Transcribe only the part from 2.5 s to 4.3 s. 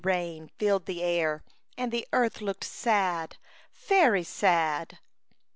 sad, very